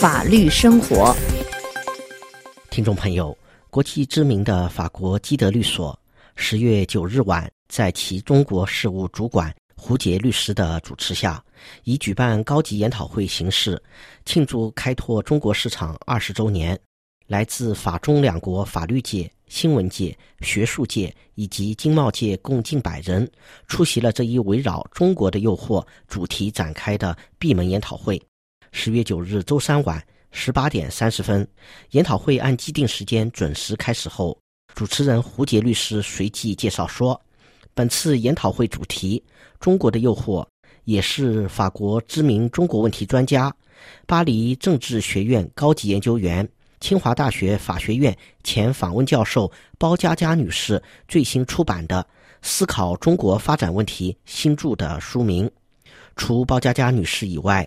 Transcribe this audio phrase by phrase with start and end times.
[0.00, 1.12] 法律生活。
[2.70, 3.36] 听众朋友，
[3.68, 5.98] 国际知名的法国基德律所
[6.36, 11.42] 十月九日晚，在其中国事务主管胡杰律师的主持下，
[11.82, 13.82] 以举办高级研讨会形式，
[14.24, 16.78] 庆祝开拓中国市场二十周年。
[17.26, 23.28] 来自法中两国法律界、新闻界、学术界以及经贸界共近百人
[23.66, 28.22] 出席了这一围绕“中国的诱惑”主题展开的闭门研讨会。
[28.80, 30.00] 十月九日周三晚
[30.30, 31.44] 十八点三十分，
[31.90, 34.38] 研讨会按既定时间准时开始后，
[34.72, 37.20] 主持人胡杰律师随即介绍说
[37.74, 39.20] ：“本次研讨会主题
[39.58, 40.46] ‘中国的诱惑’
[40.86, 43.52] 也是法国知名中国问题专家、
[44.06, 52.00] 巴黎政治学院高级研究员、清华大学法学院前访问教授包佳佳女士最新出版的
[52.42, 55.50] 《思考中国发展问题》新著的书名。
[56.18, 57.66] 除包佳佳女士以外。”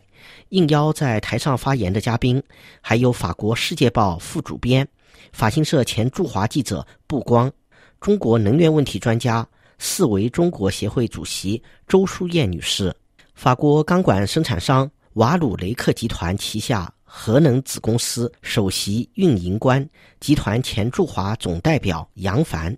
[0.50, 2.41] 应邀在台上发言的嘉宾，
[2.80, 4.88] 还有法国《世界报》副主编、
[5.32, 7.52] 法新社前驻华记者布光，
[7.99, 9.48] 中国能源问题专家、
[9.79, 12.94] 四维中国协会主席周淑燕女士，
[13.34, 19.84] 法国钢管生产商瓦鲁雷克集团旗下核能子公司首席运营官、
[20.20, 22.77] 集团前驻华总代表杨凡。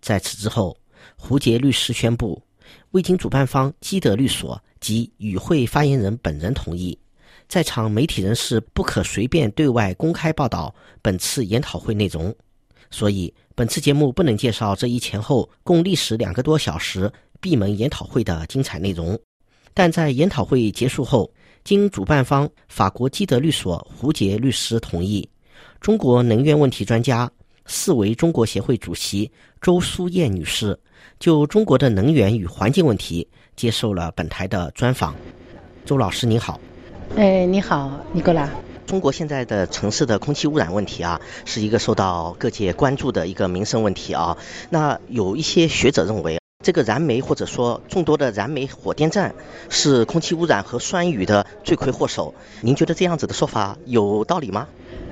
[0.00, 0.74] 在此之后，
[1.16, 2.40] 胡杰律师宣布，
[2.92, 4.58] 未经主办方基德律所。
[4.82, 6.98] 及与会发言人本人同意，
[7.48, 12.34] 在场媒体人士不可随便对外公开报道本次研讨会内容，
[12.90, 19.18] 所以本次节目不能介绍这一前后共历时两个多小时闭门研讨会的精彩内容。
[19.72, 21.32] 但在研讨会结束后，
[21.64, 25.26] 经主办方法国基德律所胡杰律师同意，
[25.80, 27.30] 中国能源问题专家、
[27.66, 30.78] 四维中国协会主席周淑燕女士
[31.18, 33.28] 就中国的能源与环境问题。
[33.54, 35.14] 接受了本台的专访，
[35.84, 36.58] 周老师您好。
[37.16, 38.48] 哎，你好，尼古拉。
[38.86, 44.36] 中国现在的城市的空气污染问题啊，是一个受到各界关注的一个民生问题啊。
[44.70, 49.34] 那有一些学者认为，这个燃煤或者说众多的燃煤火电站
[49.68, 52.34] 是空气污染和酸雨的罪魁祸首。
[52.62, 54.66] 您觉得这样子的说法有道理吗？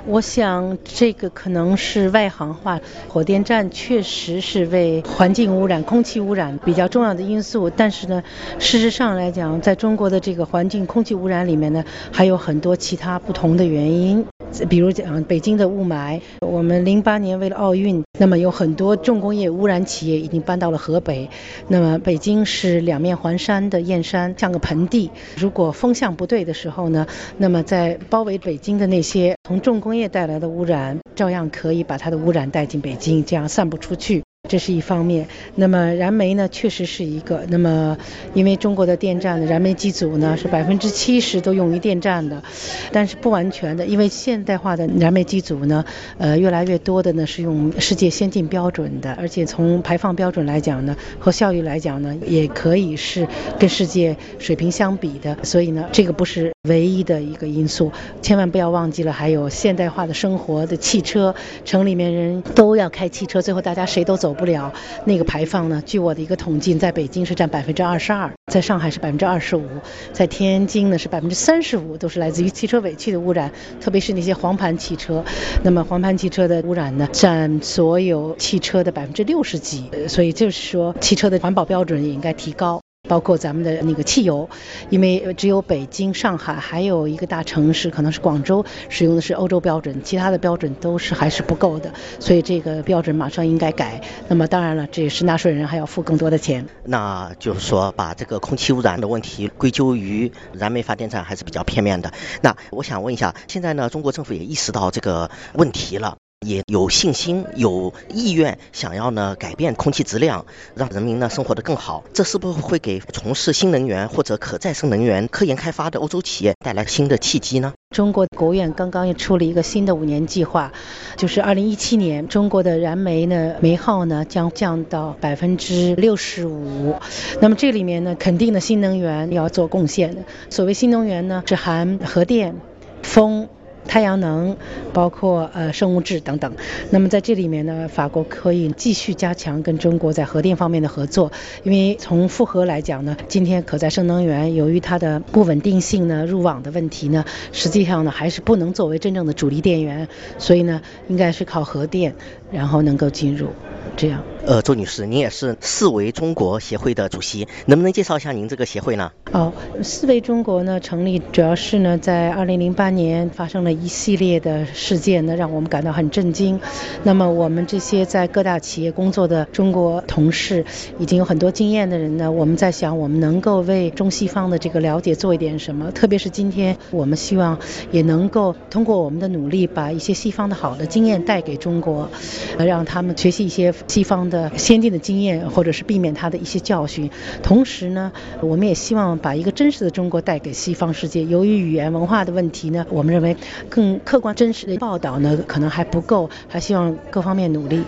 [0.06, 7.70] 我想这个可能是外行话，火电站确实是为环境污染、空气污染比较重要的因素。
[7.70, 8.22] 但是呢，
[8.58, 14.24] 事实上来讲，在中国的这个环境空气污染里面呢，还有很多其他不同的原因。
[14.68, 21.28] 比如讲北京的雾霾，我们零八年为了奥运，那么有很多重工业污染企业已经搬到了河北。
[21.68, 25.10] 那么北京是两面环山的燕山，像个盆地。
[25.36, 27.06] 如果风向不对的时候呢，
[27.38, 34.22] 那么在包围北京的那些从重工业带来的污染，照样可以把它的污染带进北京，这样散不出去。
[34.48, 37.44] 这是一方面，那么燃煤呢，确实是一个。
[37.50, 37.96] 那么，
[38.34, 42.42] 因为中国的电站的燃煤机组呢，是百分之七十都用于电站的，
[42.90, 45.84] 但是不完全的，因为现代化的燃煤机组呢，
[46.18, 55.36] 呃，越来越多的呢是用世界先进标准的，而且从排放标准来讲呢，和效率来讲呢，也可以是跟世界水平相比的。
[55.44, 61.32] 所以呢，这个不是唯一的一个因素，千万不要忘记了，还有现代化的生活的汽车，
[61.64, 64.29] 城里面人都要开汽车，最后大家谁都走。
[64.30, 64.72] 走不了
[65.04, 65.82] 那个排放呢？
[65.84, 69.66] 据我的一个统计，在北京是占百分之二十二，在上海是百分之二十五，
[70.12, 75.24] 在天津呢是百分之三十五，都是来自于汽车尾气的污染，特别是那些黄盘汽车。
[75.64, 79.90] 那么黄盘汽车的污染呢，占所有汽车的百分之六十几。
[80.06, 82.79] 所以就是说，汽车的环保标准也应该提高。
[83.10, 84.48] 包括咱们的那个汽油，
[84.88, 94.00] 因为只有北京、上海还有一个大城市，可能是广州使用的是欧洲标准，其他的标准都是还是不够的，所以这个标准马上应该改。
[94.28, 96.64] 那么当然了，这也是纳税人还要付更多的钱。
[96.84, 102.12] 那就是说，把这个空气污染的问题归咎于燃煤发电站还是比较片面的。
[102.42, 106.16] 那我想问一下，现在呢，中国政府也意识到这个问题了。
[106.46, 112.02] 也有信心、有意愿，想要呢改变空气质量，让人民呢生活得更好。
[112.14, 117.74] 这是不是会给从事新能源或者可再生能源科研开发的欧洲企业带来新的契机呢？
[117.94, 120.72] 中国国务院刚刚又出了一个新的五年计划，
[121.14, 126.94] 就是二零一七年，中国的燃煤呢煤耗呢将降到百分之六十五。
[127.42, 130.22] 那么这里面呢，肯定的新能源要做贡献的。
[130.48, 132.56] 所谓新能源呢，是含核电、
[133.02, 133.46] 风。
[133.86, 134.56] 太阳能，
[134.92, 136.52] 包括呃生物质等等。
[136.90, 141.30] 那么在这里面呢，法国可以继续加强跟中国在核电方面的合作，
[141.62, 150.06] 因为从复合来讲呢，今天可再生能源由于它的不稳定性呢、入网的问题呢，实际上呢还是不能作为真正的主力电源，
[150.38, 152.14] 所以呢应该是靠核电，
[152.52, 153.48] 然后能够进入。
[153.96, 154.22] 这样。
[154.46, 159.12] 呃，周女士，您也是四维中国协会的主席，能不能介绍一下您这个协会呢？
[159.32, 166.58] 哦，四维中国呢成立主要是呢，在二零零八年发生了一系列的事件呢，让我们感到很震惊。
[167.02, 170.64] 那么我们这些在各大企业工作的中国同事，
[170.98, 175.90] 已经有很多经验的人呢，我们在想，我们能够为中西方的这个了解做一点什么？
[175.92, 177.58] 特别是今天，我们希望
[177.92, 182.08] 也能够通过我们的努力，把一些西方的好的经验带给中国，
[182.56, 184.20] 呃，让他们学习一些西方。
[184.30, 187.10] 的先进的经验，或者是避免他的一些教训。
[187.42, 191.24] 同时呢，我们也希望把一个真实的中国带给西方世界。
[191.24, 193.36] 由于语言文化的问题呢，我们认为
[193.68, 197.82] 更客观真实的报道呢可能还不够，还希望各方面努力。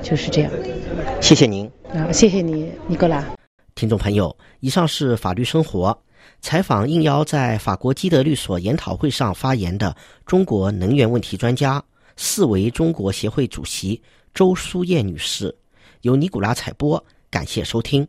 [0.00, 0.50] 就是这样。
[1.20, 1.68] 谢谢您。
[1.92, 3.24] 啊，谢谢你，尼格拉。
[3.74, 5.98] 听众朋友，以上是法律生活
[6.40, 9.94] 采访应邀在法国基德律所研讨会上发言的
[10.24, 11.82] 中国能源问题专家、
[12.16, 14.00] 四维中国协会主席
[14.34, 15.54] 周淑燕女士。
[16.00, 18.06] 由尼古拉采播，感谢收听。